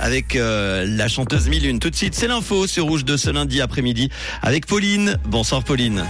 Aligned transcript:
avec 0.00 0.36
euh, 0.36 0.84
la 0.86 1.08
chanteuse 1.08 1.48
Milune. 1.48 1.78
Tout 1.78 1.90
de 1.90 1.96
suite, 1.96 2.14
c'est 2.14 2.28
l'info 2.28 2.66
sur 2.66 2.86
Rouge 2.86 3.04
de 3.04 3.16
ce 3.16 3.30
lundi 3.30 3.60
après-midi 3.60 4.10
avec 4.42 4.66
Pauline. 4.66 5.18
Bonsoir 5.26 5.64
Pauline. 5.64 6.04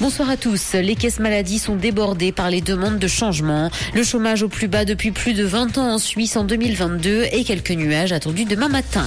Bonsoir 0.00 0.30
à 0.30 0.36
tous. 0.36 0.74
Les 0.74 0.94
caisses 0.94 1.18
maladies 1.18 1.58
sont 1.58 1.74
débordées 1.74 2.30
par 2.30 2.50
les 2.50 2.60
demandes 2.60 2.98
de 2.98 3.08
changement. 3.08 3.70
Le 3.94 4.04
chômage 4.04 4.44
au 4.44 4.48
plus 4.48 4.68
bas 4.68 4.84
depuis 4.84 5.10
plus 5.10 5.34
de 5.34 5.44
20 5.44 5.78
ans 5.78 5.94
en 5.94 5.98
Suisse 5.98 6.36
en 6.36 6.44
2022 6.44 7.26
et 7.32 7.42
quelques 7.42 7.72
nuages 7.72 8.12
attendus 8.12 8.44
demain 8.44 8.68
matin. 8.68 9.06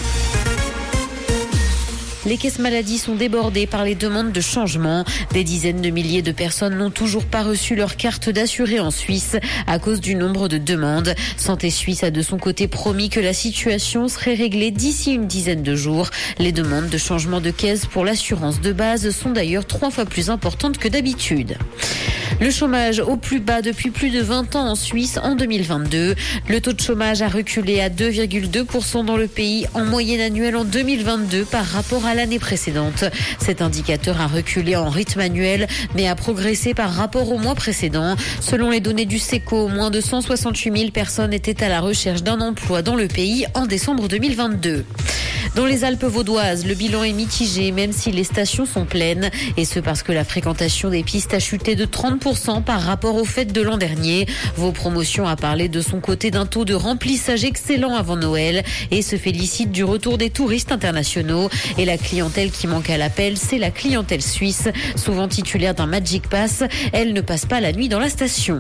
Les 2.26 2.38
caisses 2.38 2.60
maladies 2.60 3.00
sont 3.00 3.16
débordées 3.16 3.66
par 3.66 3.84
les 3.84 3.96
demandes 3.96 4.32
de 4.32 4.42
changement. 4.42 5.06
Des 5.34 5.44
dizaines 5.44 5.82
de 5.82 5.90
milliers 5.90 6.22
de 6.22 6.32
personnes 6.32 6.78
n'ont 6.78 6.92
toujours 6.92 7.26
pas 7.26 7.42
reçu 7.42 7.76
leur 7.76 7.96
carte 7.96 8.30
d'assuré 8.30 8.80
en 8.80 8.92
Suisse 8.92 9.38
à 9.66 9.80
cause 9.80 10.02
du 10.02 10.14
nombre 10.14 10.48
de 10.48 10.60
demandes. 10.60 11.16
Santé 11.36 11.72
Suisse 11.72 12.04
a 12.04 12.12
de 12.12 12.22
son 12.22 12.38
côté 12.38 12.68
promis 12.68 13.10
que 13.10 13.20
la 13.20 13.34
situation 13.34 14.08
serait 14.08 14.36
réglée 14.36 14.70
d'ici 14.70 15.14
une 15.14 15.26
dizaine 15.26 15.64
de 15.64 15.76
jours. 15.76 16.10
Les 16.38 16.52
demandes 16.52 16.90
de 16.90 16.98
changement 17.00 17.42
de 17.42 17.50
caisse 17.50 17.88
pour 17.88 18.06
l'assurance 18.06 18.62
de 18.62 18.72
base 18.72 19.10
sont 19.10 19.32
d'ailleurs 19.32 19.66
trois 19.66 19.90
fois 19.90 20.06
plus 20.06 20.30
importantes 20.30 20.78
que 20.78 20.88
d'habitude. 20.88 21.58
Le 22.40 22.50
chômage 22.50 23.00
au 23.00 23.18
plus 23.18 23.40
bas 23.40 23.62
depuis 23.62 23.92
plus 23.92 24.10
de 24.10 24.20
20 24.20 24.56
ans 24.56 24.70
en 24.70 24.76
Suisse 24.76 25.20
en 25.22 25.36
2022. 25.36 26.16
Le 26.48 26.60
taux 26.62 26.74
de 26.74 26.80
chômage 26.80 27.22
a 27.22 27.28
reculé 27.28 27.82
à 27.82 27.90
2,2% 27.90 29.06
dans 29.06 29.18
le 29.18 29.28
pays 29.28 29.68
en 29.76 29.86
moyenne 29.86 30.22
annuelle 30.22 30.56
en 30.56 30.64
2022 30.64 31.46
par 31.46 31.66
rapport 31.66 32.04
à 32.12 32.16
l'année 32.16 32.40
précédente. 32.40 33.06
Cet 33.40 33.62
indicateur 33.62 34.20
a 34.20 34.28
reculé 34.28 34.76
en 34.76 34.90
rythme 34.90 35.22
annuel 35.22 35.68
mais 35.96 36.08
a 36.08 36.16
progressé 36.16 36.74
par 36.74 36.92
rapport 36.92 37.32
au 37.32 37.38
mois 37.38 37.56
précédent. 37.56 38.16
Selon 38.42 38.70
les 38.70 38.82
données 38.82 39.06
du 39.06 39.18
SECO, 39.18 39.68
moins 39.70 39.90
de 39.90 40.02
168 40.02 40.78
000 40.78 40.92
personnes 40.92 41.34
étaient 41.34 41.64
à 41.64 41.70
la 41.70 41.80
recherche 41.80 42.24
d'un 42.24 42.42
emploi 42.42 42.82
dans 42.82 42.96
le 42.96 43.08
pays 43.08 43.46
en 43.54 43.66
décembre 43.66 44.08
2022. 44.08 44.86
Dans 45.54 45.66
les 45.66 45.84
Alpes 45.84 46.06
vaudoises, 46.06 46.66
le 46.66 46.76
bilan 46.76 47.04
est 47.04 47.12
mitigé, 47.12 47.74
même 47.74 47.92
si 47.92 48.12
les 48.12 48.24
stations 48.24 48.66
sont 48.66 48.86
pleines. 48.86 49.30
Et 49.58 49.66
ce 49.66 49.82
parce 49.82 50.02
que 50.02 50.14
la 50.14 50.24
fréquentation 50.24 50.90
des 50.90 51.04
pistes 51.04 51.34
a 51.34 51.40
chuté 51.40 51.76
de 51.76 51.86
30% 51.86 52.64
par 52.64 52.82
rapport 52.82 53.16
aux 53.16 53.26
fêtes 53.26 53.52
de 53.52 53.62
l'an 53.62 53.78
dernier. 53.78 54.28
Vos 54.56 54.72
promotions 54.72 55.28
a 55.28 55.36
parlé 55.36 55.68
de 55.68 55.82
son 55.82 56.00
côté 56.00 56.32
d'un 56.32 56.46
taux 56.46 56.64
de 56.64 56.74
remplissage 56.74 57.44
excellent 57.44 57.96
avant 57.96 58.16
Noël 58.16 58.64
et 58.92 59.02
se 59.02 59.18
félicite 59.18 59.74
du 59.74 59.84
retour 59.84 60.18
des 60.18 60.30
touristes 60.30 60.72
internationaux. 60.72 61.50
Et 61.78 61.84
la 61.84 61.98
clientèle 61.98 62.50
qui 62.50 62.68
manque 62.68 62.90
à 62.90 62.98
l'appel, 62.98 63.38
c'est 63.38 63.58
la 63.58 63.72
clientèle 63.72 64.22
suisse, 64.22 64.70
souvent 64.96 65.28
titulaire 65.28 65.76
d'un 65.76 65.86
Magic 65.86 66.30
Pass. 66.30 66.64
Elle 66.94 67.12
ne 67.12 67.22
passe 67.22 67.46
pas 67.46 67.60
la 67.60 67.74
nuit 67.74 67.90
dans 67.90 68.00
la 68.00 68.10
station. 68.10 68.60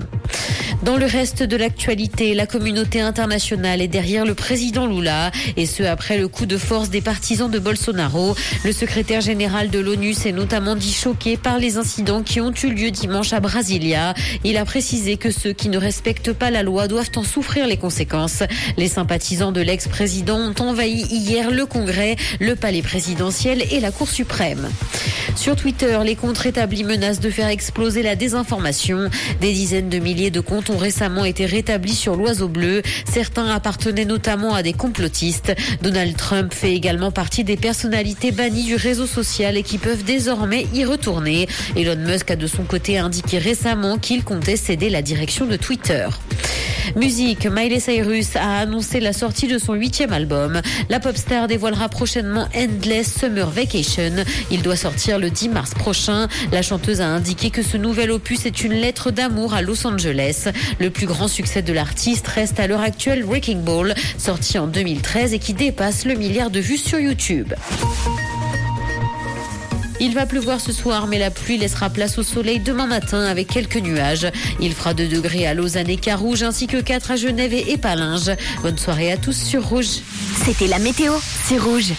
Dans 0.84 0.98
le 0.98 1.06
reste 1.06 1.44
de 1.44 1.56
l'actualité, 1.58 2.34
la 2.34 2.48
communauté 2.48 3.02
internationale 3.02 3.82
est 3.82 3.88
derrière 3.88 4.26
le 4.26 4.34
président 4.34 4.88
Lula 4.88 5.32
et 5.56 5.68
ce 5.68 5.84
après 5.84 6.18
le 6.18 6.28
coup 6.28 6.48
de 6.48 6.58
force 6.58 6.90
des 6.90 7.02
partisans 7.02 7.52
de 7.52 7.60
Bolsonaro. 7.60 8.36
Le 8.66 8.72
secrétaire 8.72 9.22
général 9.22 9.70
de 9.70 9.78
l'ONU 9.78 10.16
s'est 10.16 10.32
notamment 10.32 10.76
dit 10.76 10.92
choqué 10.92 11.38
par 11.38 11.60
les 11.60 11.78
incidents 11.78 12.24
qui 12.24 12.42
ont 12.42 12.52
eu 12.64 12.72
lieu 12.74 12.90
dimanche 12.90 13.32
à 13.32 13.40
Brasilia. 13.40 14.16
Il 14.44 14.58
a 14.58 14.66
précisé 14.66 15.18
que 15.18 15.30
ceux 15.30 15.54
qui 15.54 15.70
ne 15.70 15.78
respectent 15.78 16.34
pas 16.34 16.50
la 16.50 16.64
loi 16.64 16.88
doivent 16.88 17.12
en 17.16 17.24
souffrir 17.24 17.68
les 17.68 17.78
conséquences. 17.78 18.42
Les 18.76 18.88
sympathisants 18.88 19.52
de 19.52 19.62
l'ex-président 19.62 20.40
ont 20.40 20.56
envahi 20.64 21.06
hier 21.12 21.52
le 21.52 21.68
Congrès, 21.68 22.16
le 22.40 22.56
palais 22.56 22.82
présidentiel 22.82 23.64
et 23.72 23.82
la 23.82 23.92
Cour 23.92 24.10
suprême. 24.10 24.68
Sur 25.36 25.56
Twitter, 25.56 26.00
les 26.04 26.16
comptes 26.16 26.38
rétablis 26.38 26.84
menacent 26.84 27.20
de 27.20 27.30
faire 27.30 27.48
exploser 27.48 28.04
la 28.04 28.16
désinformation. 28.16 29.10
Des 29.40 29.54
dizaines 29.54 29.90
de 29.90 30.00
milliers 30.00 30.30
de 30.30 30.40
comptes 30.40 30.70
ont 30.70 30.78
récemment 30.78 31.26
été 31.26 31.46
rétablis 31.46 31.96
sur 31.96 32.16
l'oiseau 32.16 32.48
bleu. 32.48 32.82
Certains 33.12 33.48
appartenaient 33.50 34.06
notamment 34.06 34.54
à 34.54 34.64
des 34.64 34.74
complotistes. 34.74 35.54
Donald 35.82 36.16
Trump 36.16 36.54
fait 36.54 36.74
également 36.74 37.12
partie 37.12 37.44
des 37.44 37.58
personnalités 37.58 38.32
bannies 38.32 38.66
du 38.66 38.76
réseau 38.76 39.08
social 39.08 39.58
et 39.58 39.64
qui 39.64 39.78
peuvent 39.78 40.04
désormais 40.04 40.68
y 40.74 40.86
retourner. 40.86 41.48
Elon 41.76 41.96
Musk 41.96 42.32
a 42.32 42.36
de 42.36 42.48
son 42.48 42.64
côté 42.64 42.98
indiqué 42.98 43.38
récemment 43.38 43.98
qu'il 43.98 44.24
comptait 44.24 44.58
céder 44.58 44.90
la 44.90 45.02
direction 45.02 45.46
de 45.46 45.56
Twitter. 45.56 46.08
Musique, 46.96 47.48
Miley 47.48 47.80
Cyrus 47.80 48.36
a 48.36 48.60
annoncé 48.60 49.00
la 49.00 49.14
sortie 49.14 49.48
de 49.48 49.58
son 49.58 49.74
huitième 49.74 50.14
album. 50.14 50.62
La 50.90 51.00
pop 51.00 51.16
star 51.16 51.48
dévoilera 51.48 51.90
prochainement 51.90 52.48
Endless 52.56 53.20
Summer 53.20 53.50
Vacation. 53.50 54.24
Il 54.52 54.62
doit 54.62 54.76
sortir 54.76 55.20
le 55.20 55.30
10 55.30 55.50
mars 55.50 55.74
prochain. 55.74 56.28
La 56.52 56.62
chanteuse 56.62 57.02
a 57.02 57.08
indiqué 57.08 57.50
que 57.50 57.64
ce 57.64 57.78
nouvel 57.78 58.12
opus 58.12 58.46
est 58.46 58.64
une 58.64 58.74
lettre 58.74 59.12
d'amour 59.12 59.54
à 59.54 59.62
Los 59.62 59.86
Angeles. 59.86 60.50
Le 60.80 60.90
plus 60.90 61.08
grand 61.08 61.28
succès 61.28 61.62
de 61.62 61.74
l'artiste 61.74 62.28
reste 62.28 62.60
à 62.60 62.68
l'heure 62.68 62.82
actuelle 62.82 63.24
Wrecking 63.24 63.62
Ball, 63.62 63.96
sorti 64.18 64.58
en 64.58 64.68
2013 64.68 65.34
et 65.34 65.40
qui 65.40 65.54
dépasse 65.54 66.06
le 66.06 66.16
milliard 66.16 66.50
de 66.50 66.60
vues 66.60 66.78
sur 66.78 67.00
YouTube. 67.00 67.54
Il 70.04 70.16
va 70.16 70.26
pleuvoir 70.26 70.60
ce 70.60 70.72
soir, 70.72 71.06
mais 71.06 71.20
la 71.20 71.30
pluie 71.30 71.60
laissera 71.60 71.92
place 71.92 72.18
au 72.18 72.24
soleil 72.24 72.60
demain 72.60 72.88
matin 72.88 73.24
avec 73.24 73.48
quelques 73.48 73.78
nuages. 73.78 74.28
Il 74.60 74.74
fera 74.74 74.96
2 74.96 75.08
degrés 75.08 75.46
à 75.46 75.54
Lausanne 75.54 75.92
et 75.92 75.98
Carouge, 75.98 76.42
ainsi 76.42 76.66
que 76.66 76.82
4 76.82 77.12
à 77.12 77.16
Genève 77.18 77.54
et 77.54 77.72
Épalinges. 77.72 78.32
Bonne 78.64 78.80
soirée 78.80 79.12
à 79.12 79.18
tous 79.18 79.38
sur 79.38 79.64
Rouge. 79.64 80.00
C'était 80.44 80.66
la 80.66 80.80
météo, 80.80 81.14
c'est 81.46 81.60
Rouge. 81.60 81.90